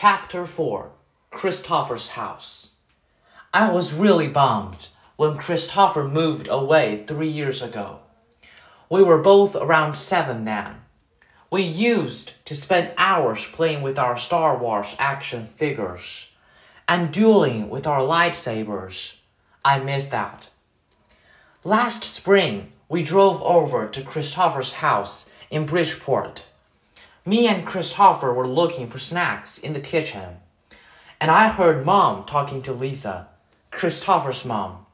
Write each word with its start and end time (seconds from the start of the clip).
Chapter 0.00 0.46
4 0.46 0.92
Christopher's 1.32 2.10
House 2.10 2.76
I 3.52 3.72
was 3.72 3.92
really 3.92 4.28
bummed 4.28 4.90
when 5.16 5.38
Christopher 5.38 6.04
moved 6.04 6.46
away 6.46 7.02
three 7.04 7.26
years 7.26 7.62
ago. 7.62 7.98
We 8.88 9.02
were 9.02 9.20
both 9.20 9.56
around 9.56 9.94
seven 9.94 10.44
then. 10.44 10.82
We 11.50 11.62
used 11.62 12.34
to 12.44 12.54
spend 12.54 12.92
hours 12.96 13.44
playing 13.46 13.82
with 13.82 13.98
our 13.98 14.16
Star 14.16 14.56
Wars 14.56 14.94
action 15.00 15.48
figures 15.56 16.30
and 16.86 17.12
dueling 17.12 17.68
with 17.68 17.84
our 17.84 18.02
lightsabers. 18.02 19.16
I 19.64 19.80
miss 19.80 20.06
that. 20.06 20.48
Last 21.64 22.04
spring, 22.04 22.70
we 22.88 23.02
drove 23.02 23.42
over 23.42 23.88
to 23.88 24.02
Christopher's 24.02 24.74
house 24.74 25.28
in 25.50 25.66
Bridgeport. 25.66 26.44
Me 27.28 27.46
and 27.46 27.66
Christopher 27.66 28.32
were 28.32 28.48
looking 28.48 28.88
for 28.88 28.98
snacks 28.98 29.58
in 29.58 29.74
the 29.74 29.80
kitchen, 29.80 30.38
and 31.20 31.30
I 31.30 31.50
heard 31.50 31.84
Mom 31.84 32.24
talking 32.24 32.62
to 32.62 32.72
Lisa, 32.72 33.28
Christopher's 33.70 34.46
mom, 34.46 34.86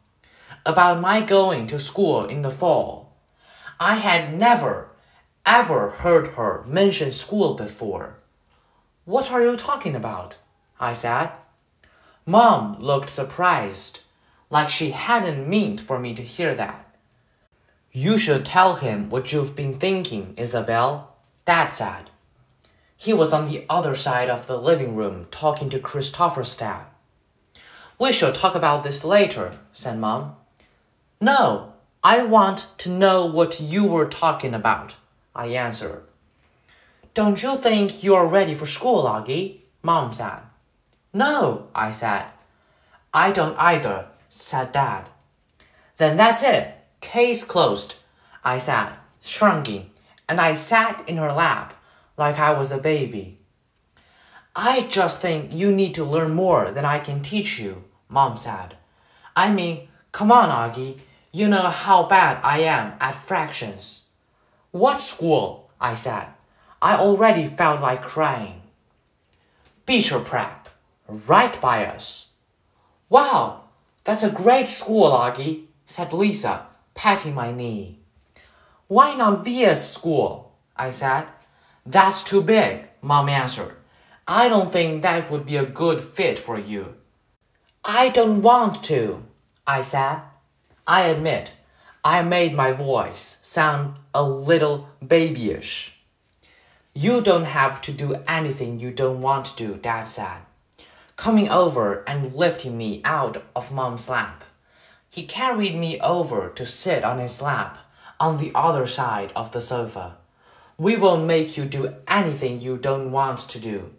about 0.66 1.00
my 1.00 1.20
going 1.20 1.68
to 1.68 1.78
school 1.78 2.24
in 2.24 2.42
the 2.42 2.50
fall. 2.50 3.12
I 3.78 3.94
had 3.94 4.36
never, 4.36 4.88
ever 5.46 5.90
heard 5.90 6.32
her 6.32 6.64
mention 6.66 7.12
school 7.12 7.54
before. 7.54 8.18
What 9.04 9.30
are 9.30 9.40
you 9.40 9.56
talking 9.56 9.94
about? 9.94 10.38
I 10.80 10.92
said. 10.92 11.30
Mom 12.26 12.80
looked 12.80 13.10
surprised, 13.10 14.00
like 14.50 14.70
she 14.70 14.90
hadn't 14.90 15.48
meant 15.48 15.80
for 15.80 16.00
me 16.00 16.12
to 16.14 16.22
hear 16.22 16.52
that. 16.56 16.96
You 17.92 18.18
should 18.18 18.44
tell 18.44 18.74
him 18.74 19.08
what 19.08 19.32
you've 19.32 19.54
been 19.54 19.78
thinking, 19.78 20.34
Isabel, 20.36 21.14
Dad 21.44 21.68
said. 21.68 22.10
He 23.04 23.12
was 23.12 23.34
on 23.34 23.50
the 23.50 23.66
other 23.68 23.94
side 23.94 24.30
of 24.30 24.46
the 24.46 24.56
living 24.56 24.96
room 24.96 25.26
talking 25.30 25.68
to 25.68 25.78
Christopher's 25.78 26.56
dad. 26.56 26.86
We 27.98 28.12
shall 28.12 28.32
talk 28.32 28.54
about 28.54 28.82
this 28.82 29.04
later, 29.04 29.58
said 29.74 29.98
Mom. 29.98 30.36
No, 31.20 31.74
I 32.02 32.22
want 32.22 32.68
to 32.78 32.88
know 32.88 33.26
what 33.26 33.60
you 33.60 33.84
were 33.84 34.08
talking 34.08 34.54
about, 34.54 34.96
I 35.36 35.48
answered. 35.48 36.04
Don't 37.12 37.42
you 37.42 37.58
think 37.58 38.02
you 38.02 38.14
are 38.14 38.26
ready 38.26 38.54
for 38.54 38.64
school, 38.64 39.02
Auggie? 39.02 39.58
Mom 39.82 40.14
said. 40.14 40.40
No, 41.12 41.68
I 41.74 41.90
said. 41.90 42.24
I 43.12 43.32
don't 43.32 43.58
either, 43.58 44.06
said 44.30 44.72
Dad. 44.72 45.04
Then 45.98 46.16
that's 46.16 46.42
it. 46.42 46.74
Case 47.02 47.44
closed, 47.44 47.96
I 48.42 48.56
said, 48.56 48.94
shrinking, 49.20 49.90
and 50.26 50.40
I 50.40 50.54
sat 50.54 51.06
in 51.06 51.18
her 51.18 51.32
lap 51.32 51.74
like 52.16 52.38
I 52.38 52.52
was 52.52 52.70
a 52.70 52.78
baby. 52.78 53.38
I 54.56 54.82
just 54.82 55.20
think 55.20 55.52
you 55.52 55.72
need 55.72 55.94
to 55.94 56.04
learn 56.04 56.32
more 56.34 56.70
than 56.70 56.84
I 56.84 56.98
can 56.98 57.22
teach 57.22 57.58
you, 57.58 57.84
Mom 58.08 58.36
said. 58.36 58.76
I 59.34 59.52
mean, 59.52 59.88
come 60.12 60.30
on, 60.30 60.50
Auggie. 60.50 61.00
You 61.32 61.48
know 61.48 61.68
how 61.68 62.04
bad 62.04 62.38
I 62.44 62.58
am 62.60 62.92
at 63.00 63.16
fractions. 63.16 64.04
What 64.70 65.00
school? 65.00 65.70
I 65.80 65.94
said. 65.94 66.28
I 66.80 66.96
already 66.96 67.46
felt 67.46 67.80
like 67.80 68.02
crying. 68.02 68.62
Beecher 69.86 70.20
Prep, 70.20 70.68
right 71.08 71.60
by 71.60 71.84
us. 71.86 72.32
Wow, 73.08 73.64
that's 74.04 74.22
a 74.22 74.30
great 74.30 74.68
school, 74.68 75.10
Auggie, 75.10 75.64
said 75.86 76.12
Lisa, 76.12 76.66
patting 76.94 77.34
my 77.34 77.50
knee. 77.50 77.98
Why 78.86 79.14
not 79.14 79.44
Via's 79.44 79.86
school? 79.90 80.52
I 80.76 80.90
said. 80.90 81.26
That's 81.86 82.22
too 82.22 82.42
big, 82.42 82.86
Mom 83.02 83.28
answered. 83.28 83.76
I 84.26 84.48
don't 84.48 84.72
think 84.72 85.02
that 85.02 85.30
would 85.30 85.44
be 85.44 85.56
a 85.56 85.66
good 85.66 86.00
fit 86.00 86.38
for 86.38 86.58
you. 86.58 86.94
I 87.84 88.08
don't 88.08 88.40
want 88.40 88.82
to, 88.84 89.22
I 89.66 89.82
said. 89.82 90.22
I 90.86 91.02
admit, 91.02 91.52
I 92.02 92.22
made 92.22 92.54
my 92.54 92.72
voice 92.72 93.38
sound 93.42 93.96
a 94.14 94.22
little 94.22 94.88
babyish. 95.02 95.98
You 96.94 97.20
don't 97.20 97.44
have 97.44 97.80
to 97.82 97.92
do 97.92 98.16
anything 98.26 98.78
you 98.78 98.90
don't 98.90 99.20
want 99.20 99.46
to 99.46 99.56
do, 99.56 99.74
Dad 99.74 100.04
said, 100.04 100.38
coming 101.16 101.50
over 101.50 102.04
and 102.06 102.34
lifting 102.34 102.78
me 102.78 103.02
out 103.04 103.42
of 103.54 103.72
Mom's 103.72 104.08
lap. 104.08 104.44
He 105.10 105.26
carried 105.26 105.76
me 105.76 106.00
over 106.00 106.48
to 106.50 106.64
sit 106.64 107.04
on 107.04 107.18
his 107.18 107.42
lap 107.42 107.78
on 108.18 108.38
the 108.38 108.52
other 108.54 108.86
side 108.86 109.32
of 109.36 109.52
the 109.52 109.60
sofa. 109.60 110.16
We 110.76 110.96
won't 110.96 111.26
make 111.26 111.56
you 111.56 111.66
do 111.66 111.94
anything 112.08 112.60
you 112.60 112.76
don't 112.76 113.12
want 113.12 113.38
to 113.38 113.60
do. 113.60 113.92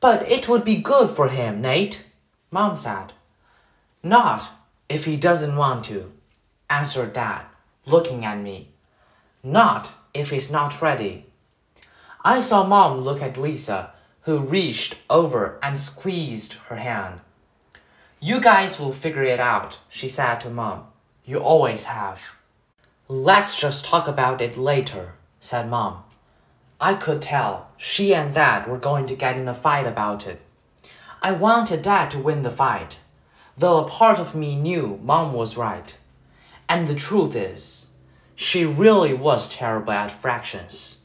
But 0.00 0.30
it 0.30 0.48
would 0.48 0.64
be 0.64 0.76
good 0.76 1.08
for 1.08 1.28
him, 1.28 1.62
Nate, 1.62 2.04
Mom 2.50 2.76
said. 2.76 3.14
Not 4.02 4.50
if 4.88 5.06
he 5.06 5.16
doesn't 5.16 5.56
want 5.56 5.84
to, 5.86 6.12
answered 6.68 7.14
Dad, 7.14 7.46
looking 7.86 8.24
at 8.24 8.38
me. 8.38 8.68
Not 9.42 9.92
if 10.12 10.28
he's 10.28 10.50
not 10.50 10.82
ready. 10.82 11.26
I 12.22 12.42
saw 12.42 12.62
Mom 12.62 13.00
look 13.00 13.22
at 13.22 13.38
Lisa, 13.38 13.92
who 14.22 14.40
reached 14.40 14.96
over 15.08 15.58
and 15.62 15.78
squeezed 15.78 16.54
her 16.68 16.76
hand. 16.76 17.20
You 18.20 18.40
guys 18.40 18.78
will 18.78 18.92
figure 18.92 19.24
it 19.24 19.40
out, 19.40 19.78
she 19.88 20.10
said 20.10 20.40
to 20.40 20.50
Mom. 20.50 20.88
You 21.24 21.38
always 21.38 21.84
have. 21.84 22.34
Let's 23.08 23.56
just 23.56 23.86
talk 23.86 24.06
about 24.06 24.42
it 24.42 24.58
later 24.58 25.14
said 25.46 25.70
Mom. 25.70 26.02
I 26.80 26.94
could 26.94 27.22
tell 27.22 27.68
she 27.76 28.12
and 28.12 28.34
Dad 28.34 28.66
were 28.66 28.78
going 28.78 29.06
to 29.06 29.14
get 29.14 29.36
in 29.36 29.46
a 29.46 29.54
fight 29.54 29.86
about 29.86 30.26
it. 30.26 30.42
I 31.22 31.30
wanted 31.32 31.82
Dad 31.82 32.10
to 32.10 32.18
win 32.18 32.42
the 32.42 32.50
fight, 32.50 32.98
though 33.56 33.78
a 33.78 33.88
part 33.88 34.18
of 34.18 34.34
me 34.34 34.56
knew 34.56 34.98
Mom 35.02 35.32
was 35.32 35.56
right. 35.56 35.96
And 36.68 36.86
the 36.86 36.94
truth 36.94 37.36
is, 37.36 37.90
she 38.34 38.64
really 38.64 39.14
was 39.14 39.48
terrible 39.48 39.92
at 39.92 40.10
fractions. 40.10 40.98